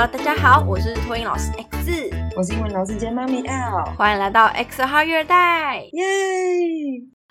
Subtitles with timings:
[0.00, 5.82] Hello，大家好，我是托音老师 X，我是英文老师兼妈咪 L，欢迎来到 X 号月代。
[5.90, 6.02] 耶！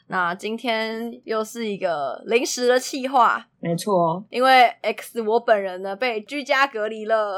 [0.07, 7.38] 那今天又是一个临时的企划，没错，因为 X 我本人呢被居家隔离了，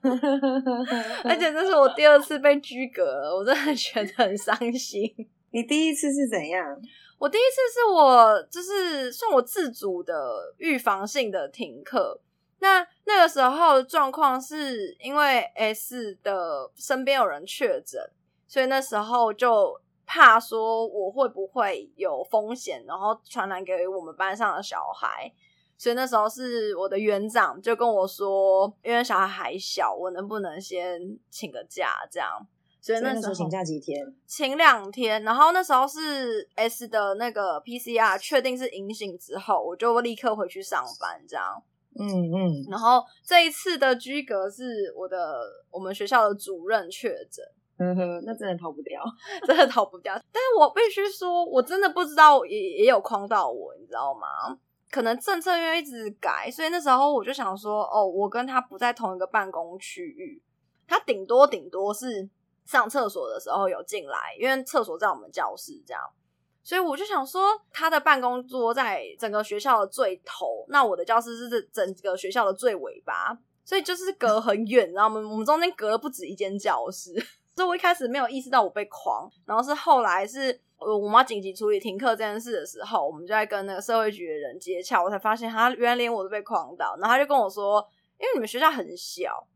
[1.22, 5.02] 而且这是我第二次被居隔了，我真的觉得很伤心。
[5.50, 6.64] 你第一次是怎样？
[7.18, 10.14] 我第一次是我就是算我自主的
[10.56, 12.22] 预防性的停课。
[12.58, 18.00] 那那个时候状况是因为 S 的身边有人确诊，
[18.48, 25.32] 所以那时候就怕说我会不会有风险，然后传染给我们班上的小孩。
[25.78, 32.30] 所以那时候是我的园长就跟我说，因为小孩还小，我能不能先请个假这样？
[32.80, 34.02] 所以那时候请假几天？
[34.26, 35.22] 请两天。
[35.22, 41.62] 然后那时候是 S 的那个 PCR 确定是阴性之后，我就立刻回去上班这样。
[41.98, 47.44] 嗯嗯，然后这一次的居格是我的我们学校的主任确诊，
[47.78, 49.02] 呵呵，那真的逃不掉，
[49.46, 50.14] 真的逃不掉。
[50.32, 54.58] 但是我必须说，我真的不知道也也有框到我，你知道吗？
[54.90, 60.40] 可能政策因为一直改，所以那时候我就想说，哦，我跟他不在同一个办公区域，
[60.86, 62.28] 他顶多顶多是
[62.64, 66.02] 上厕所的时候有进来，因为厕所在我们教室这样。
[66.66, 77.14] 所以我就想说，他的办公桌在整个学校的最头，那我的教室是整个学校的最尾巴，所以就是隔很远，然后我们我们中间隔了不止一间教室。
[77.54, 87.86] 所以我一开始没有意识到我被框，然后是后来是我们要紧急处理停课这件事的时候，我们就在跟那个社会局的人接洽，我才发现他原来连我都被框到，然后他就跟我说，
[88.18, 89.46] 因为你们学校很小。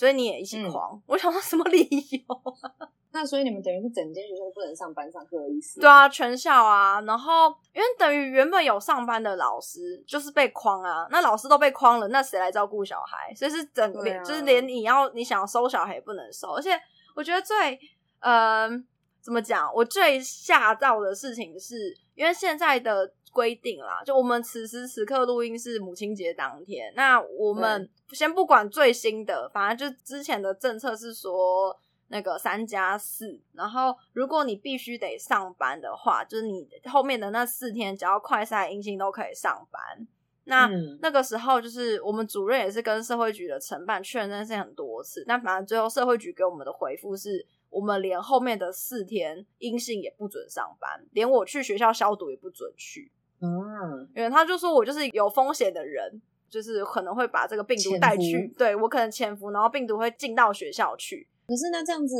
[0.00, 0.98] 所以你也一起狂？
[1.06, 2.24] 我想说什么理由？
[3.12, 5.78] 那所以你们等于是整间学校不能上班上课的意思？
[5.78, 7.02] 对啊，全校啊。
[7.02, 13.30] 然后因为等于原本有上班的老师就是被框啊，那老师都被框了，那谁来照顾小孩？
[13.34, 16.52] 所以是整连就是连你要你想要收小孩也不能收。
[16.52, 16.70] 而且
[17.14, 17.78] 我觉得最
[18.20, 18.82] 嗯
[19.20, 19.70] 怎么讲？
[19.74, 23.12] 我最吓到的事情是因为现在的。
[23.32, 26.92] 规定啦，就我们此时此刻录音是母亲节当天。
[26.96, 33.40] 那我们先不管最新的，反正就之前的政策是说那个三加四。
[33.54, 40.06] 然后如果你必须得上班的话，就是你后面的那四天，只要快筛阴性都可以上班。
[40.44, 40.68] 那
[41.00, 53.12] 那个时候就是我们主任也是跟社会局的承办确认是很多次，但反正最后社会局给我们的回复是我们连后面的四天阴性也不准上班，连我去学校消毒也不准去。
[53.40, 61.26] 嗯，因为他就说我就是有风险的人，就是可能会把这个病毒带去，对我可能潜伏，然后病毒会进到学校去。
[61.46, 62.16] 可是那这样子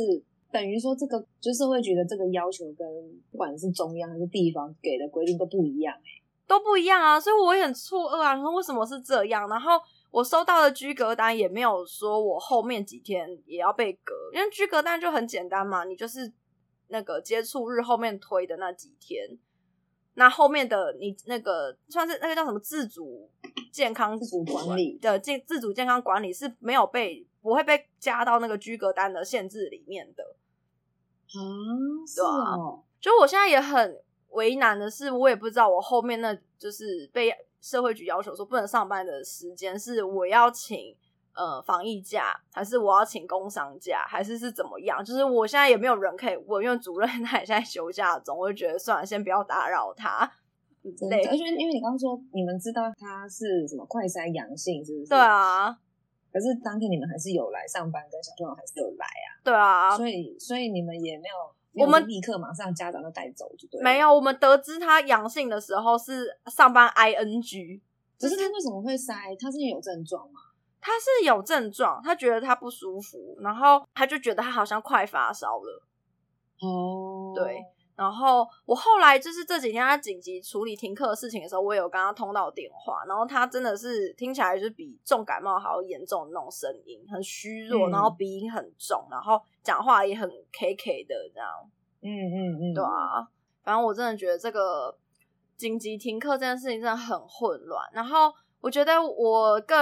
[0.51, 2.87] 等于说，这个就社会局的这个要求跟
[3.31, 6.09] 不管是中央还是地方给的规定都不一样哎，
[6.47, 9.47] 都不一样啊，所以我也很错愕啊，说为什么是这样？
[9.47, 9.79] 然后
[10.09, 16.33] 我收到的居隔单也没有说我后面几天也要被隔，因为居隔单就很简单嘛，你就是
[16.87, 19.37] 那个接触日后面推的那几天。
[20.21, 23.27] 那后面的你那个算是那个叫什么自主
[23.71, 30.23] 健康自主管理的健自主健康管理是没有被不会被加到那个居格单的限制里面的
[31.25, 31.41] 啊，
[32.15, 33.99] 对啊，就我现在也很
[34.29, 40.95] 为难的是，我也不知道我后面那就是被社会局要求说不能上班的时间是我要请。
[41.33, 45.03] 呃，防疫假还是我要请工伤假，还是是怎么样？
[45.03, 50.29] 就是我现在也没有人可以问，因为主任 他也在休假中，我就觉得算了，先不要打扰他。
[50.81, 55.09] 对，而且因为你刚刚说你们知道他是什么快筛阳性，是不是？
[55.09, 55.77] 对啊。
[56.33, 59.27] 可是当天你们还是有来上班，跟小朋友还是有来啊。
[59.43, 59.95] 对啊。
[59.95, 63.81] 所以，所以你们也没有，我们立刻马上家长就带走，就对。
[63.81, 67.79] 没有，我们得知他阳性的时候是上班 ing，
[68.17, 69.39] 只是他为什么会筛？
[69.39, 70.39] 他是有症状吗？
[70.81, 75.83] 他是有症状，他觉得他不舒服，然后他就觉得他好像快发烧了。
[76.59, 77.63] 哦，对，
[77.95, 91.47] 然后我后来就是这几天他紧急处理停课的事情的时候，我有跟他通到电话，然后他真的是听起来就是比重感冒还要严重的那种声音，很虚弱，然后鼻音很重，然后讲话也很 K K 的这样。
[92.01, 93.27] 嗯嗯嗯，对啊，
[93.63, 94.97] 反正我真的觉得这个
[95.57, 99.77] 紧急停课这件事情真的很混乱，然后我觉得我更。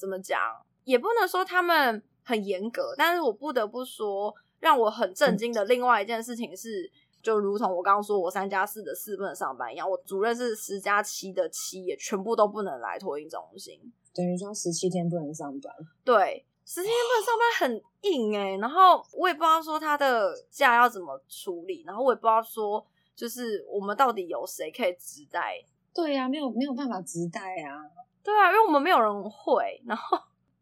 [0.00, 0.40] 怎么讲
[0.84, 6.90] 也不能说他们很严格，但是我不得不说，让我很震惊的另外一件事情是，
[7.22, 13.78] 就如同我刚刚说我三加四的四不能上班一样，我主任是十加七的七也全部都不能来托婴中心，
[14.14, 15.72] 等于说十七天不能上班。
[16.02, 25.62] 对，十七天不能上班很硬哎，然后我也不知道说他的假要怎么处理，然后我也不知道说就是我们到底有谁可以直带？
[25.92, 27.84] 对呀，没有没有办法直带啊。
[28.22, 30.18] 对啊，因为我们没有人会，然后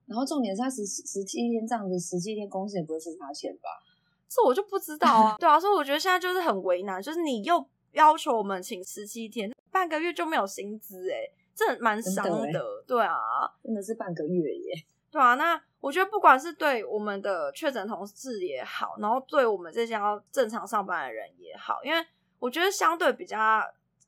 [0.07, 3.69] 然后重点是他十十七天这样子，十七天公司也不会付他钱吧？
[4.29, 5.37] 这我就不知道啊。
[5.39, 11.17] 对啊，所以我觉得现在就是很为难，就是你又要求我们请十七天，半个月就没有薪资，哎，
[11.55, 12.85] 这蛮伤的。
[12.87, 13.17] 对啊，
[13.63, 14.73] 真的是半个月耶。
[15.11, 21.99] 对啊，那我觉得不管是对我们的确诊同事也好，然后对我们这些要正常上班的人也好，因为
[22.39, 23.39] 我觉得相对比较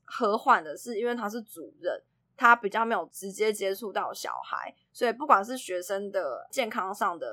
[0.05, 1.99] 和缓的是，因为他是主任，
[2.41, 7.31] 他比较没有直接接触到小孩，所以不管是学生的健康上的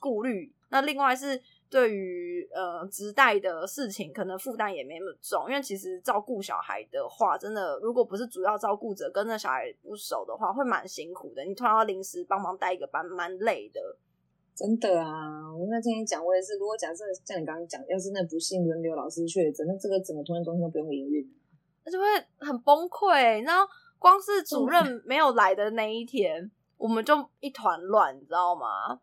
[0.00, 11.44] 顾虑，那另外是对于呃直带的事情，可能负担也没那么重，因为其实照顾小孩的话，真的如果不是主要照顾者跟那小孩不熟的话，会蛮辛苦的。
[11.44, 13.80] 你突然要临时帮忙带一个班，蛮累的。
[14.56, 16.58] 真的啊，我那天讲，我也是。
[16.58, 21.24] 如果假设像你刚刚讲，要是那不幸轮流老师确诊，那这个整个托婴中心都不用营运，
[21.84, 22.04] 那就会
[22.40, 23.42] 很崩溃。
[23.44, 23.64] 然后
[24.00, 28.98] 光是主任没有来的那一天，我们就一团乱，你知道吗？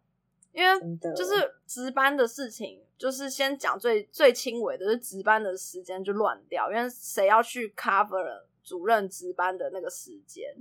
[0.51, 10.51] 因为就是值班的事情，就是先讲最最轻微的，就是值班的时间就乱掉，因为谁要去 cover 主任值班的那个时间，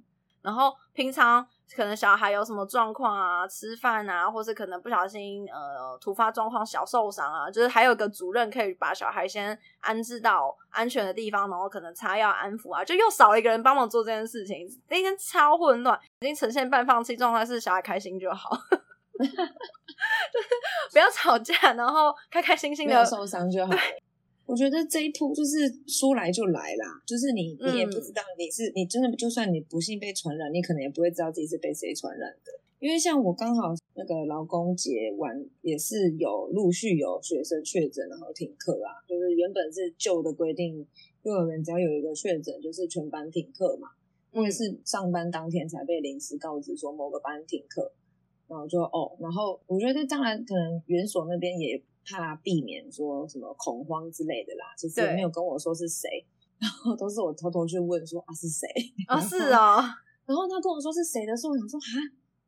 [0.46, 1.44] 然后平常
[1.74, 18.56] 可能小孩有什么状况啊，吃饭啊，或是可能不小心呃突发状况小受伤啊，就是还有个主任可以把小孩先安置到安全的地方，然后可能擦药安抚啊，就又少了一个人帮忙做这件事情，那天超混乱，已经呈现半放弃状态，是小孩开心就好。
[19.18, 20.48] 就是
[20.92, 23.72] 不要吵架，然后开开心心的受伤就好。
[24.46, 32.52] 我觉得这一波就是说来就来啦，就是你你也不知道你是你真的就算你不幸被传染，你可能也不会知道自己是被谁传染的。
[32.78, 40.86] 因为像我刚好那个劳工节完也是有陆续有学生确诊，然后停课啊，就是原本是旧的规定，
[41.22, 43.88] 幼儿园只要有一个确诊就是全班停课嘛。
[44.30, 47.92] 我也是上班当天才被临时告知说某个班停课。
[48.48, 56.08] 然后就哦，然后我觉得当然可能园所那边也怕避免说什么恐慌之类的啦，其实也没有跟我说是谁，
[56.58, 58.66] 然后都是我偷偷去问说啊是谁
[59.08, 59.82] 啊是哦，
[60.24, 61.90] 然后他跟我说是谁的时候，我想说啊，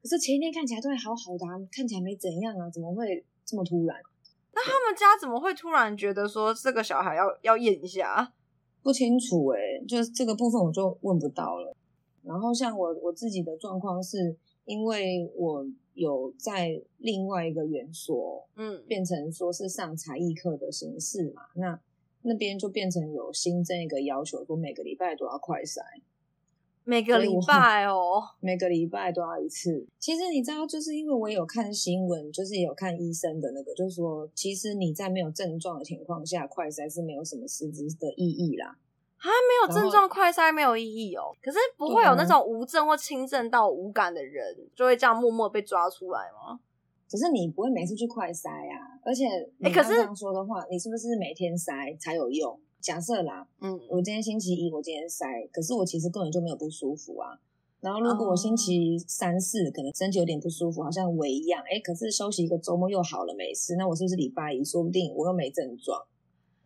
[0.02, 3.96] 可是前一天看起来都还好好的，啊，看起来没怎样啊，怎么会这么突然？
[4.52, 8.32] 那他们家怎么会突然觉得说这个小孩要要验一下？
[8.82, 11.76] 不清楚哎、就是这个部分我就问不到了。
[12.22, 15.66] 然后像我我自己的状况是，因为我
[15.98, 21.78] 有在另外一个园所嗯，变成说是上才艺课的形式嘛，那
[22.22, 25.80] 那边就变成有新增一个要求，说每个礼拜都要快筛，
[26.84, 29.86] 每个礼拜哦， 每个礼拜都要一次。
[29.98, 38.78] 其实你知道，就是因为我有看新闻，就是有看医生的那个，就是说，其实你在没有症状的情况下，快筛是没有什么实质的意义啦。
[39.26, 41.34] 没有症状快筛没有意义哦。
[41.42, 46.60] 可是不会有那种无症或轻症到无感的人，就会这样默默被抓出来吗？
[47.10, 49.24] 可是你不会每次去快筛啊，而且
[49.58, 52.60] 你可是刚这样说的话，你是不是每天筛才有用？
[52.80, 57.40] 假设啦，嗯，我今天星期一，我今天筛，可是我其实根本就没有不舒服啊。
[57.80, 66.00] 然后如果我星期三四可能身体有点不舒服，好像胃一样，哎，可是休息一个周末又好了，没事，那我是不是礼拜一说不定我又没症状？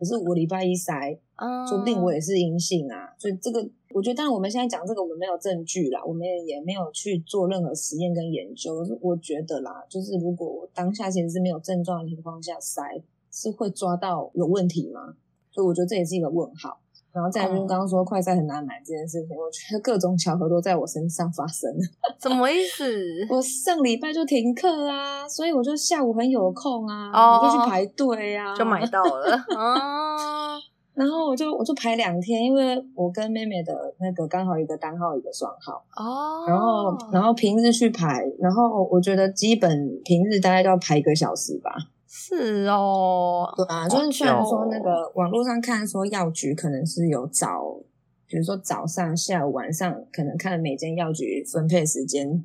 [0.02, 3.14] 可是我礼拜一筛，嗯说不定我也是阴性啊。
[3.16, 8.84] 所以这个，我觉得，当然我们现在讲这个，我们没有证据啦，我们也也没有去做任何实验跟研究。
[9.00, 13.00] 我觉得啦，就是如果我当下其实是没有症状的情况下筛，
[13.30, 15.14] 是会抓到有问题吗？
[15.52, 16.80] 所以我觉得这也是一个问号。
[17.12, 21.70] 然后再来就是刚刚说快筛很难买这件事情，我觉得各种巧合都在我身上发生。
[22.20, 22.84] 什么意思？
[23.28, 30.56] 我上礼拜就停课啊，所以我就下午很有空啊，哦我就去排队啊，就买到了哦，
[30.94, 39.70] 然后我就我就排两天，因为我跟妹妹的那个刚好一个单号一个双号，哦，然后然后平日去排，然后我觉得基本
[40.04, 41.72] 平日大概都要排一个小时吧。
[42.14, 47.80] 是哦，对啊，就是虽然说那个网络上看说药局可能是有早，
[48.26, 52.44] 比如说早上、下午、晚上，可能看每间药局分配时间，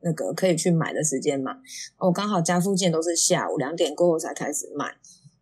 [0.00, 1.58] 那个可以去买的时间嘛。
[1.98, 4.86] 我刚好家附近都是下午两点过后才开始卖，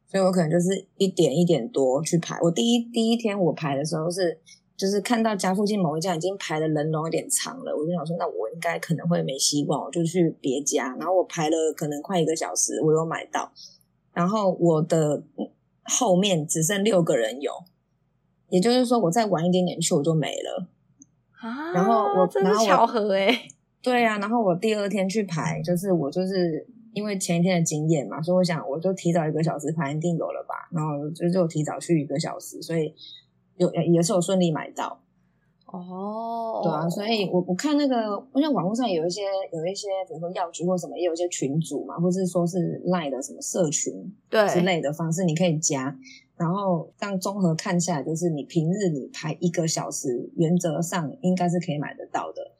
[0.07, 2.39] 所以我可能就是一点一点多去排。
[2.43, 4.39] 我第一第一天我排的时候是。
[4.77, 10.95] 就是看到家附近某一家已经排的人龙有点长了，我就想说，那我应该可能会没希望，我就去别家。
[10.99, 13.51] 然后我排了可能快一个小时，我有买到。
[14.13, 15.23] 然后我的
[15.83, 17.53] 后面只剩六个人有，
[18.49, 20.69] 也就是说我再晚一点点去我就没了。
[21.41, 23.49] 啊，然后我真是然后我巧合哎，
[23.83, 30.69] 对啊，然后我第二天去排，就是我就是因为前一天的经验嘛，所以我想我就提早一个小时排，一定有了吧。
[30.73, 32.95] 然后就就提早去一个小时，所以
[33.57, 35.01] 有也是有顺利买到。
[35.67, 39.23] 哦，对啊，所以我我看那个，我像网络上有一些
[39.53, 43.93] 有一些，比如说药局或什么，也有一些群组嘛，或是说是赖的什么社群
[44.31, 45.95] 对之类的方式，你可以加。
[46.37, 52.53] 然后这样综合看下来，就是你平日你排一个小时，原则上应该是可以买得到的。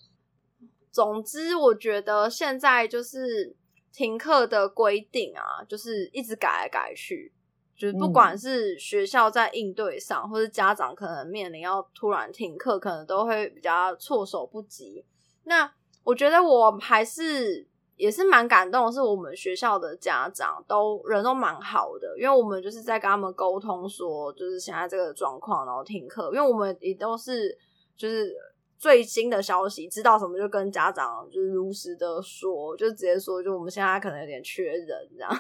[0.91, 3.55] 总之，我觉得现在就是
[3.93, 7.33] 停课的规定啊，就是一直改来改去，
[7.77, 15.05] 就是不管是学校在应对上，或是家长可能面临要突然停课，可能都会比较措手不及。
[15.45, 15.71] 那
[16.03, 17.67] 我觉得我还是
[17.97, 27.57] 也是蛮感动，是我们学校的家长都人都蛮好的，因为我们就是在跟他们沟通说，就是现在这个状况，然后停课，因为我们也都是
[27.97, 28.35] 就是。
[28.79, 35.31] 最新的消息，知道什么就跟家长就是如实的说，就直接说，就我们现在可能有点缺人这样。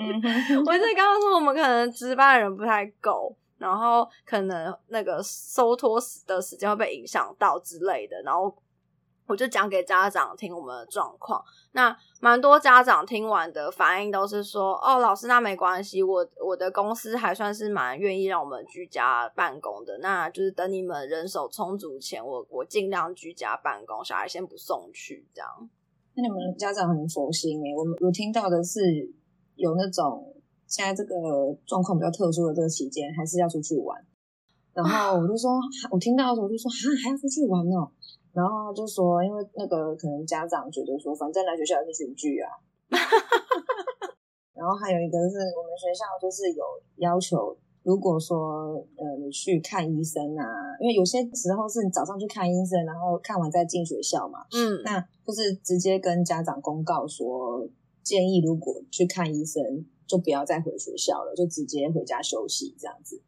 [0.66, 8.54] 我在刚刚说，我们可能值班的人不太够，然后可能那个收托的时间会被影响到之类的，然后。
[9.26, 11.40] 我就讲给家长听我们的状况，
[11.70, 25.48] 那蛮多家长听完的反应都是说：“哦，老师，那没关系，我我的公司还算是蛮愿意让我们居家办公的，那就是等你们人手充足前，我我尽量居家办公，小孩先不送去这样。”
[26.14, 28.80] 那你们家长很佛心诶，我们我听到的是
[29.60, 30.34] 有那种
[30.66, 31.14] 现在这个
[31.66, 34.00] 状况比较特殊的这个期间，还是要出去玩，
[34.72, 37.90] 然后我就说，我听到的时候我就说，哈，还要出去玩哦。
[38.32, 42.48] 然后就说，因为那个可能家长觉得说，反正来学校也是群聚啊。
[44.54, 46.62] 然后还有一个是我们学校就是有
[46.96, 50.44] 要求，如果说呃你去看医生啊，
[50.78, 54.46] 因为有些时候是你早上去看医生，然后看完再进学校嘛。
[54.52, 57.66] 嗯，那就是直接跟家长公告说，
[58.10, 63.22] 建议如果去看医生，就不要再回学校了，就直接回家休息这样子。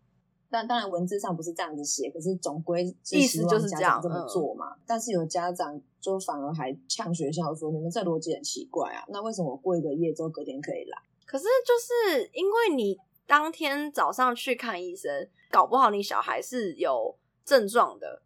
[0.50, 4.74] 但当然，文字上不是这样子写，可是总归意思就是这样这么做嘛。
[4.84, 9.04] 但是有家长就反而还呛学校说：“你们这逻辑很奇怪啊！
[9.08, 18.22] 那为什么我过一个夜之后隔天可以来？”可是就是因为你当天早上去看医生，搞不好你小孩是有症状的，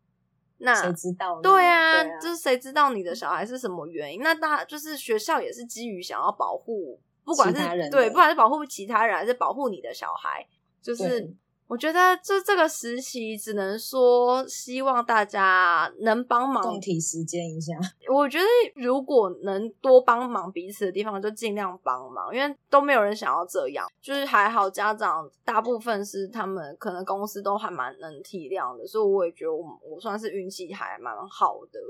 [0.58, 1.40] 那谁知道？
[1.40, 4.22] 对啊，就是谁知道你的小孩是什么原因？
[4.22, 10.46] 那大就是学校也是基于想要保护，不管是对，不管是保护其他人还是保护你的小孩，
[10.82, 11.34] 就是。
[11.68, 17.74] 我觉得这这个时期只能说希望大家能帮忙，共体时间一下。
[18.14, 18.44] 我觉得
[18.76, 23.84] 如果能多帮忙彼此的地方，就尽量帮忙，因为都没有人想要这样。
[24.00, 31.80] 就是还好家长大部分是他们可能公司都还蛮能体谅的，所以我也觉得我我算是运气还蛮好的。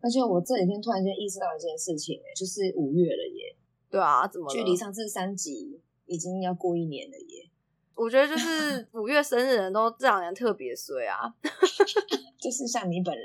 [0.00, 3.56] 而且我这几天突然间意识到一件事情，哎，就是五月了耶。
[3.90, 7.50] 对啊，怎么距离上次三级已经要过一年了耶。
[7.94, 11.32] 我觉得就是五月生日人都这两年特别衰啊，
[12.40, 13.24] 就是像你本人，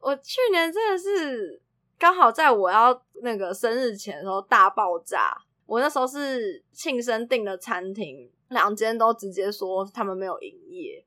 [0.00, 1.60] 我去年真的是
[1.98, 5.36] 刚好在我要那个生日前的时候大爆炸。
[5.64, 11.02] 我那时候是庆生订的餐厅，两间都直接说他们没有营业，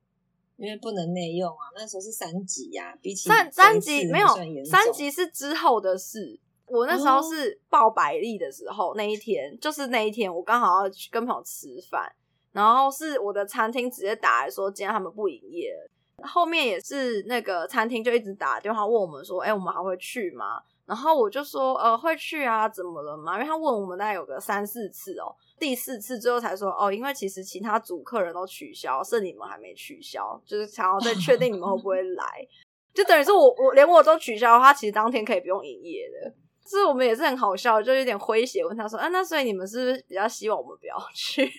[0.57, 1.69] 因为不能内用啊。
[1.75, 4.27] 那时候是三级呀，比起三三级没有
[4.65, 6.39] 三级是之后的事。
[6.65, 12.11] 我那时候是报百利的时候，那一天就是那一天，我刚好要去跟朋友吃饭。
[12.55, 15.75] 然后是我的餐厅直接打来说，今天他们不营业。
[16.23, 20.61] 后面也是那个餐厅就一直打电话问我们说，哎，我们还会去吗？
[20.85, 23.33] 然后我就说，呃，会去啊，怎么了嘛？
[23.33, 32.23] 因为他问我们大概有个三四次哦，第四次最后才说，哦，因为其实其他组客人都取消，是你们还没取消，就是想要再确定你们会不会来，
[32.95, 36.33] 就等于是我我连我都取消，他其实当天可以不用营业的。
[36.67, 41.43] 是我们也是很好笑，就有点诙谐问他说：“啊，那所以你们是不是比较希望我们不要去？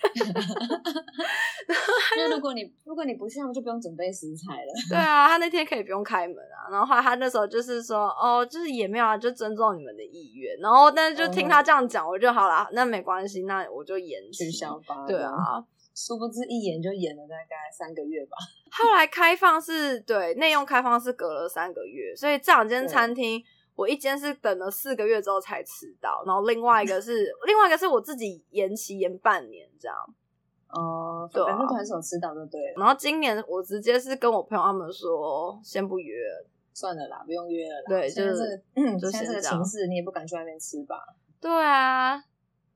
[2.16, 4.72] 因为如果你如果你不去，他们就不用准备食材了。
[4.88, 6.66] 对啊，他那天可以不用开门啊。
[6.70, 10.58] 然后后来他那时候就是说，哦，就是也没有啊，就尊重你们的意愿。
[10.60, 15.04] 然后但是就听他这样讲，我就好了，那没关系，那我就延取消吧。
[15.06, 15.32] 对啊，
[15.94, 18.36] 殊不知一演就演了大概三个月吧。
[18.72, 23.40] 后来开放是对内用开放是隔了三个月，所以这两间餐厅。
[23.76, 27.12] 我一间是等了四个月之后才吃到，然后另外一个是
[27.46, 29.96] 另外一个是我自己延期延半年这样。
[30.68, 32.74] 哦，对，反正团手吃到就对了。
[32.78, 36.14] 然后今年我直接是跟我朋友他们说，先不约，
[36.74, 37.84] 算了啦，不用约了啦。
[37.86, 40.96] 对，就是，嗯，现在这个情势，你也不敢去外面吃吧？
[41.40, 42.16] 对啊，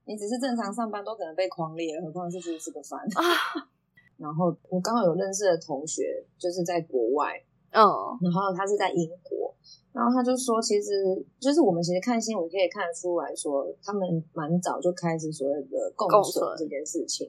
[0.04, 3.68] 你只是正常上班都可能被狂猎，何况是去吃个饭啊？
[4.16, 7.80] 然后我刚好有认识的同学，就是在国外，嗯，
[8.22, 9.54] 然后他是在英国。
[9.92, 10.92] 然后他就说，其实
[11.40, 17.28] 就是我们其实看新闻可以看得出来说，他们蛮早就开始所谓的共存这件事情。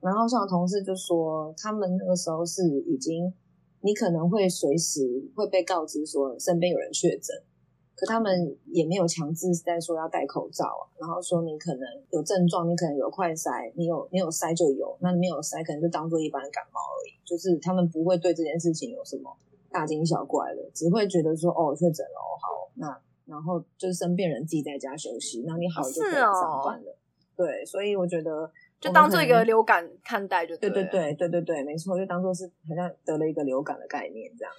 [0.00, 3.30] 然后像同事就说，他们那个时候是已经
[3.82, 7.36] 你可能会随时会被告知说身边有人确诊，
[7.94, 11.82] 可他们也没有强制在说要戴口罩啊，然后说你可能
[12.12, 19.36] 有症状，你可能有快筛，你有你有筛就有，那你没有筛可能就当做一般感冒而已，就是他们不会对这件事情有什么
[19.70, 26.96] 大惊小怪的，只会觉得说哦确诊了，好那然后就是身边人自己在家休息，那你好了就可以上班了。
[27.36, 28.50] 对，所以我觉得
[28.80, 34.52] 就当做一个流感看待，就对对对对对对，没错，就当做是好像得了一个流感的概念这样。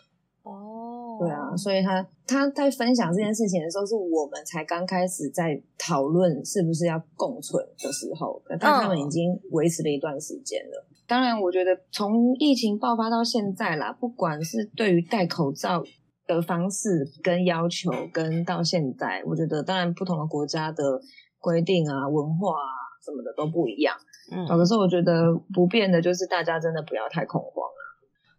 [0.44, 10.86] 哦，对啊，所以他他在分享这件事情的时候，是我们才刚开始在讨论是不是要共存的时候，但他们已经维持了一段时间了。
[11.12, 15.84] 当然，我觉得从疫情爆发到现在啦，不管是对于戴口罩
[16.26, 21.02] 的方式跟要求，跟到现在，我觉得当然不同的国家的。
[21.44, 23.98] 规定啊，文化啊什么的都不一样。
[24.32, 27.82] 嗯，可是我觉得不变的就是大家真的不要太恐慌啊。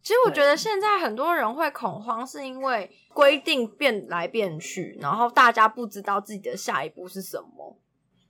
[0.05, 7.77] 其实我觉得现在很多人会恐慌，是因为规定变来变去，然后大家不知道自己的下一步是什么。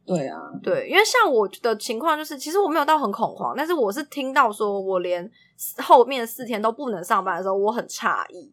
[0.04, 5.30] 对啊，对，因为像我的情况就是，其实我没有到很恐慌，但是我是听到说我连
[5.78, 8.52] 后面四天都不能上班的时候，我很诧异。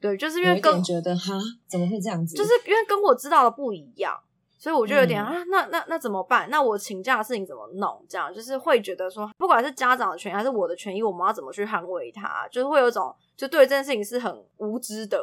[0.00, 1.38] 对，就是因为跟觉得哈
[1.68, 2.36] 怎么会这样子？
[2.36, 4.18] 就是因为跟我知道的不一样。
[4.58, 6.46] 所以我就有点啊，那那那怎么办？
[6.50, 8.04] 那我请假的事情怎么弄？
[8.06, 12.46] 这样就是会觉得说，不管是家长的权益还是我的权益，我们要怎么去捍卫它？
[12.52, 15.18] 就是会有一种就对这件事情是很无知的。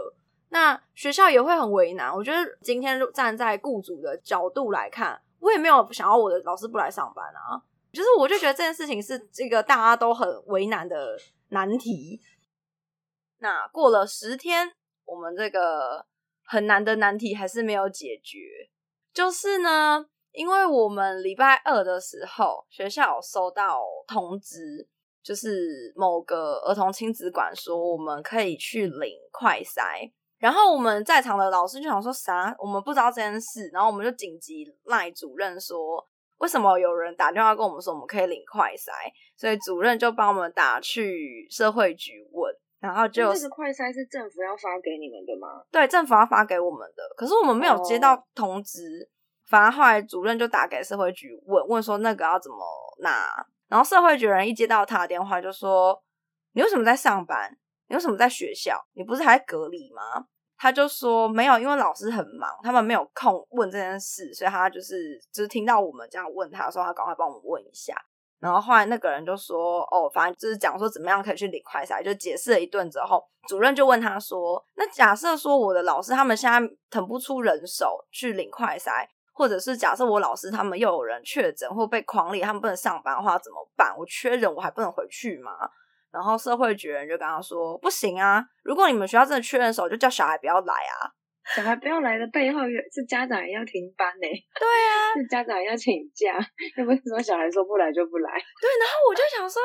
[0.49, 2.11] 那学校也会很为难。
[2.11, 7.61] 我觉得今天站在雇主的角度来看，我也没有想要我的老师不来上班啊。
[7.91, 11.17] 就是我就觉得这件事情是这个大家都很为难的
[11.49, 12.21] 难题。
[13.39, 14.71] 那过了十天，
[15.05, 16.05] 我们这个
[16.43, 18.37] 很难的难题还是没有解决。
[19.13, 24.87] 就是呢，因为我们礼拜二的时候，学校收到通知，
[25.23, 38.91] 就是某个儿童亲子馆说我们可以去领快筛，然后我们在场的老师就想说啥，我们不知道这件事，然后我们就紧急赖主任说，为什么有人打电话跟我们说我们可以领快筛，
[39.35, 42.53] 所以主任就帮我们打去社会局问。
[42.79, 45.63] 然后就这个快筛是政府要发给你们的吗？
[45.71, 49.09] 对，政府要发给我们的，可是我们没有接到通知。
[49.49, 52.57] 反而后来主任就打给社会局问问说那个要怎么
[52.99, 53.29] 拿，
[53.67, 55.99] 然后社会局人一接到他的电话就说
[56.51, 57.57] 你为什么在上班？
[57.87, 58.79] 你为什么在学校？
[58.93, 60.01] 你不是还在隔离吗？
[60.57, 67.95] 他就说没有，因为老师很忙，他们没有空问这件事，所以他就是就是听到我们这样问他说他赶快帮我们问一下。
[68.39, 83.95] 然后后来那个人就说：“哦，反正就是讲说怎么样可以去领快筛，就解释了一顿之后，主任就问他说：‘那假设说我的老师他们现在腾不出人手去领快筛，或者是假设我老师他们又有人确诊或被狂烈，他们不能上班的话怎么办？
[83.97, 85.51] 我缺人，我还不能回去吗？’
[86.17, 91.13] 然后社会局人就跟他说：‘不行啊，如果你们学校真的缺人手，就叫小孩不要来啊。
[91.55, 94.27] ’小孩不要来的背后是家长也要停班呢。
[94.59, 96.35] 对啊， 是家长要请假，
[96.75, 98.31] 又不是说小孩说不来就不来。
[98.31, 99.61] 对，然后我就想说，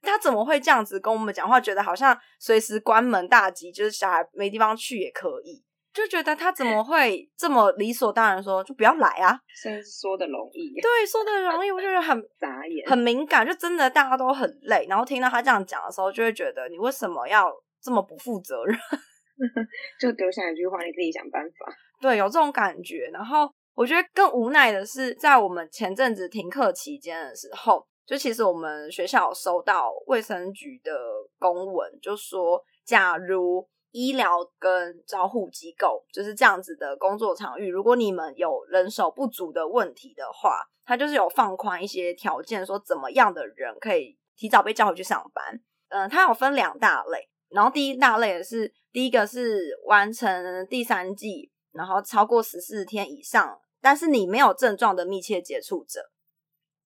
[0.00, 1.60] 他怎么会这样子跟我们讲话？
[1.60, 5.62] 觉得好像随时关门大吉，就是小孩没地方去也可以，
[5.96, 9.38] 就觉得他怎么会这么理所当然说就不要来啊？
[9.62, 14.86] 说说的容易，对，说的容易，我觉得很 傻眼，很敏感，就真的大家都很累。
[14.88, 18.78] 然后听到他这样讲的时候，就会觉得你为什么要这么不负责任？
[20.00, 21.72] 就丢下一句话，你自己想办法。
[22.00, 23.08] 对，有这种感觉。
[23.12, 30.92] 然后我觉得更无奈的是，在我们前阵子停课期间的时候，就其实我们学校收到卫生局的
[31.38, 45.58] 公文，就说假如医疗跟照护机构就是这样子的工作场域，如果你们有人手不足的问题的话，他就是有放宽一些条件，说怎么样的人可以提早被叫回去上班。
[45.88, 47.26] 嗯，它有分两大类。
[47.48, 56.10] 然后第一大类的是，第一个是完成第三季，然后超过十四天以上，但是你没有症状的密切接触者。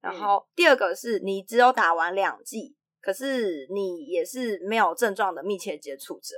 [0.00, 6.36] 然后第二个是你只有打完两剂，可是你也是没有症状的密切接触者。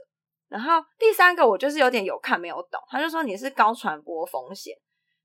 [0.53, 4.77] 然后第三个我就是有点有看没有懂，他就说你是高传播风险。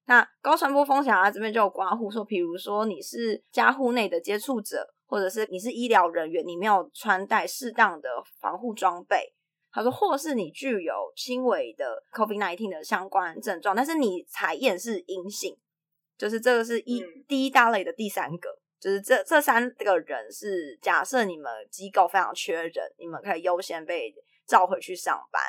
[0.05, 4.93] 那高传播风险啊，这边就有刮胡说，比如说你是家户内的接触者。
[5.09, 8.09] 或者是你是医疗人员，你没有穿戴适当的
[8.41, 9.33] 防护装备。
[9.71, 15.55] 他说，或是你具有轻微的 COVID-19 的相关症状，但是你采验是阴性，
[16.17, 24.13] 就是这个是一第一大类的第三个，就是这这三个人是假设你们机构非常缺人，你们可以优先被
[24.47, 25.41] 召回去上班。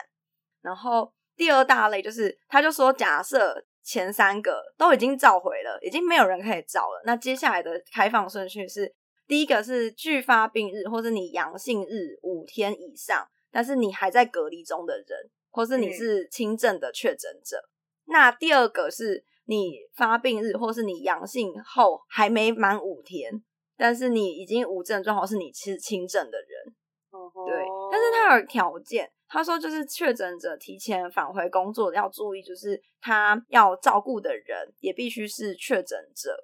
[0.60, 8.94] 然后第二大类就是，他就说，假设前三个都已经召回了，已经没有人可以召了，那接下来的开放顺序是。
[9.26, 17.60] 第一个是拒发病日或是你阳性日五天以上，但是你还在隔离中的人，或是你是轻症的确诊者。
[18.06, 23.44] 那第二个是你发病日，或是你阳性后还没满五天，
[23.76, 26.74] 但是你已经无症状，或是你是轻症的人。
[27.10, 36.36] 对，但是他有条件，他说就是确诊者提前返回工作要注意，就是他要照顾的人也必须是确诊者，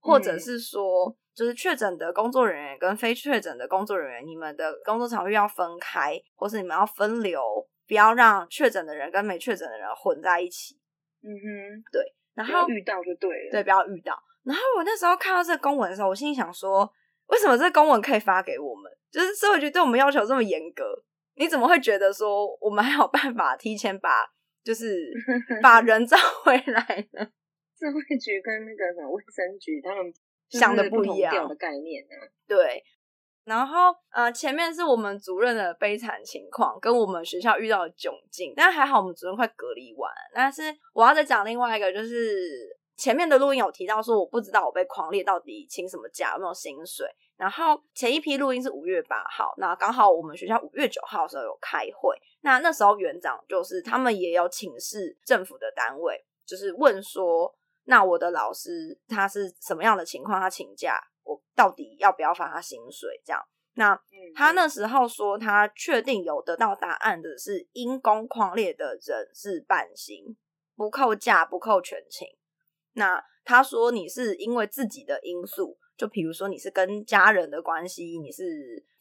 [0.00, 7.42] 或者是说就是确诊的工作人员跟非确诊的工作人员，你们的工作场域要分开，或是你们要分流，
[7.86, 10.76] 不要让确诊的人跟没确诊的人混在一起。
[11.22, 12.02] 嗯哼，对，
[12.34, 14.18] 然后遇到就对了，对，不要遇到。
[14.42, 16.90] 然后我那时候看到这个公文的时候，我心里想说，
[17.26, 18.90] 为什么这个公文可以发给我们？
[19.10, 20.84] 就是社会局对我们要求这么严格，
[21.34, 24.24] 你怎么会觉得说我们还有办法提前把
[24.62, 25.10] 就是
[25.62, 27.26] 把人招回来呢？
[27.80, 30.12] 社会局跟那个什么卫生局他们
[30.50, 32.14] 想的不一样的概念呢？
[32.46, 32.82] 对。
[33.44, 40.12] 然后呃，前面是我们主任的悲惨情况，跟我们学校遇到的窘境，但还好我们主任快隔离完。
[40.34, 42.68] 但是我要再讲另外一个，就是
[43.00, 47.08] 前面的录音有提到说，我不知道我被狂烈到底请什么假，有没有薪水。
[47.38, 57.50] 然后前一批录音是五月八号，那刚好我们学校五月九号的时候有开会，那那时候园长就是他们也有请示政府的单位，就是问说，
[57.84, 63.18] 那我的老师他是什么样的情况，他请假，我到底要不要发他薪水？
[63.24, 63.42] 这样，
[63.76, 63.98] 那
[64.34, 70.36] 他那时候说他确定有得到答案的是因公旷列的人是半薪，
[70.76, 72.28] 不扣假不扣全勤。
[72.94, 75.76] 那他说你是因为自己的因素。
[75.96, 78.42] 就比如说你是跟家人的关系，你是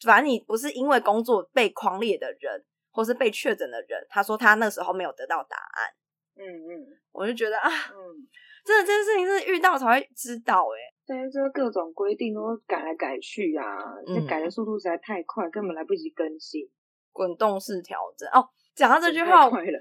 [0.02, 4.06] 反正你不是因为工作被框列的人，或是被确诊的人。
[4.10, 5.88] 他说他那时候没有得到答案。
[6.36, 8.28] 嗯嗯，我就觉得啊，嗯，
[8.66, 10.78] 真的这件事情是遇到才会知道哎。
[11.08, 16.70] 但是这各种规定都改来改去啊，这改的速度实在太快，根本来不及更新。
[17.14, 19.80] 滚动式调整哦，讲到这句话，快了，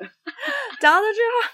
[0.81, 1.51] 讲到这句话。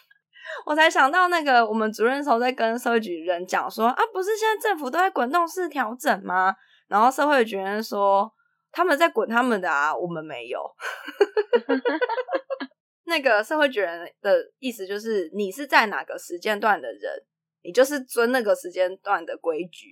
[0.66, 6.54] 我才想到那个，我们主任时候在跟社会局人讲说啊，不是现在政府都在滚动式调整吗？
[6.88, 8.30] 然后社会局人说
[8.70, 10.60] 他们在滚他们的啊，我们没有。
[13.06, 17.22] 那个社会局人的意思就是，你是在哪个时间段的人，
[17.62, 19.88] 你就是遵那个时间段的规矩。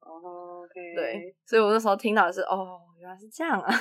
[0.00, 3.72] 哦，OK，对，所以我那时候听到的是，哦，原来是这样啊。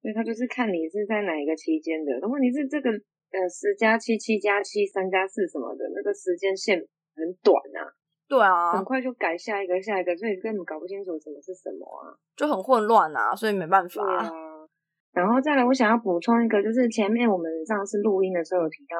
[0.00, 2.90] 所以他就是看你是在哪一个期间的，如果你是这个。
[3.32, 6.78] 呃，十加七、七加七、三加四什么的，那个时间线
[7.16, 7.88] 很短啊。
[8.28, 14.00] 对啊，很快就改下一个、下一个，所以根本搞不清楚什么是什么啊，就很混乱啊，所以没办法。
[14.04, 14.30] 啊。
[15.12, 18.96] 然后再来，我想要补充一个，就是前面我们上次录音的时候有提到，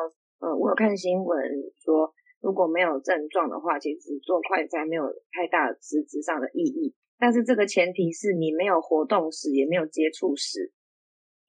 [0.46, 1.40] 呃，我有看新闻
[1.80, 6.94] 说，如果没有症状的话，其实做快筛没有太大实质上的意义。
[7.18, 10.70] 但是这个前提是你没有活动史，也没有接触史。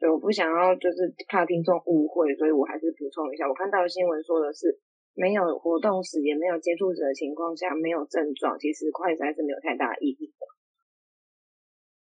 [0.09, 3.47] 我不想要，就是怕听众误会，所以我还是补充一下。
[3.47, 4.79] 我看到新闻说的是，
[5.13, 10.43] 没有活动史也没有接触者的情况下，没有症状，其实快筛是没有太大意义的。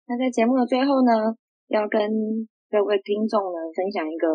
[0.08, 1.36] 那在节目的最后呢，
[1.68, 2.02] 要跟
[2.72, 4.28] 各位听众呢分享一个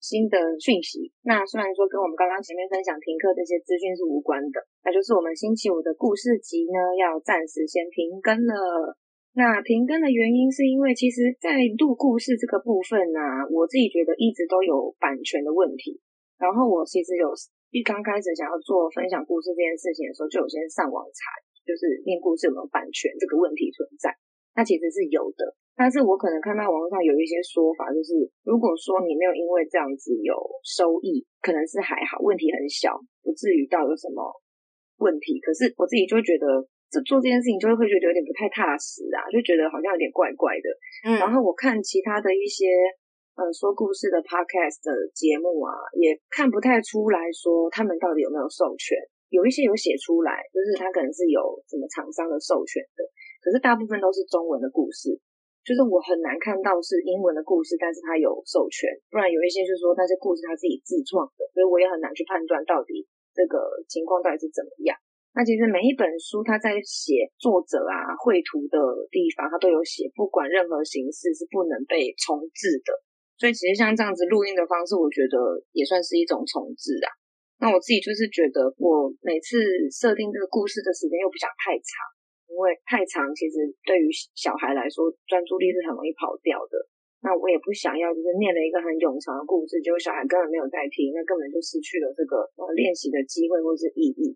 [0.00, 1.12] 新的讯息。
[1.22, 8.96] 那虽然说跟我们刚刚前面分享停课这些资讯是无关的，那就是我们星期五的故事集呢要暂时先停更了。
[9.32, 16.02] 那停更的原因是因为，其实，在录故事这个部分呢，我自己觉得一直都有版权的问题。
[16.34, 17.30] 然后我其实有
[17.70, 21.30] 一刚开始想要做分享故事这件事情的时候，就有先上网查，
[21.62, 24.10] 就是念故事有没有版权这个问题存在。
[24.58, 30.34] 那其实是有的，但是我可能看到网络上有一些说法，就是如果说你没有因为这样子有
[30.66, 34.26] 收益，可能是还好，问题很小，不至于到有什么
[34.98, 35.38] 问题。
[35.38, 36.66] 可是我自己就觉得。
[36.90, 40.68] 这做这件事情就会会觉得有点不太踏实啊，就觉得好像有点怪怪的。
[41.06, 42.66] 嗯，然后我看其他的一些
[43.38, 48.98] 呃说故事的 podcast 的节目啊，也看不太出来说他们到底有没有授权。
[49.30, 51.38] 有一些有写出来，就是他可能是有
[51.70, 53.06] 什么厂商的授权的，
[53.38, 55.14] 可是大部分都是中文的故事，
[55.62, 58.90] 就是我很难看到是英文的故事，但是他有授权。
[59.06, 64.98] 不然有一些就是说那些故事他自己自创的，所以我也很难去判断到底这个情况到底是怎么样。
[65.32, 68.76] 那其实每一本书，它在写作者啊绘图的
[69.14, 72.90] 地方，它都有写，不管任何形式是不能被重置的。
[73.38, 77.08] 所以其实像这样子录音的方式，我觉得也算是一种重置啊。
[77.62, 79.56] 那我自己就是觉得，我每次
[79.88, 81.88] 设定这个故事的时间又不想太长，
[82.50, 86.74] 因为太长其实对于小孩来说专注力是很容易跑掉的。
[87.22, 94.34] 那我也不想要就是念了一个很冗长的故事，结果小孩根本没有在听，那根本就失去了这个呃练习的机会或是意义。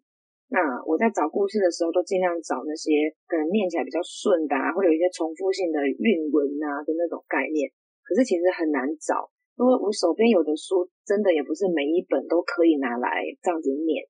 [0.52, 7.66] 那我在找故事的时候，都尽量找那些可能念起来比较顺的，啊，会有一些重复性的韵文啊的那种概念。
[8.04, 9.24] 可是其实很难找，
[9.56, 14.04] 因为我手边有的书真的也不是每一本都可以拿来这样子念，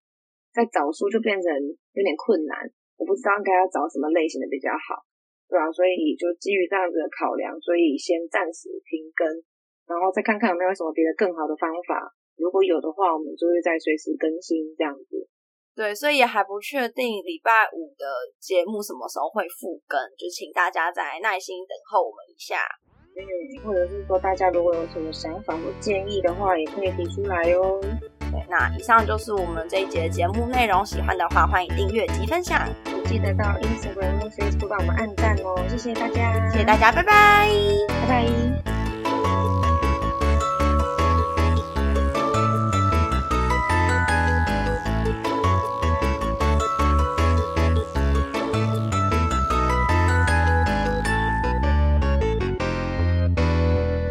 [0.53, 1.49] 在找书就变成
[1.95, 2.59] 有点困难，
[2.99, 5.07] 我不知道该要找什么类型的比较好，
[5.49, 9.25] 对啊，所以就基于这样子的考量，所以先暂时停更，
[9.87, 15.31] 然后再看看有没有什么别的更好的方法，如果有的话，我们就会再随时更新这样子。
[15.75, 18.07] 对，所以也还不确定礼拜五的
[18.41, 22.59] 节目什么时候会复更，就请大家再耐心等候我们一下。
[23.17, 23.23] 嗯，
[23.65, 27.81] 或者是说大家如果有什么想法或建议的话，也可以提出来哦。
[28.19, 32.69] 对，那以上就是我们这一节的节目内容，喜欢的话欢迎订阅及分享，
[33.07, 35.65] 记得到 Instagram 或 Facebook 帮我们按赞哦。
[35.69, 37.49] 谢谢大家，谢谢大家，拜拜，
[37.89, 38.74] 拜拜。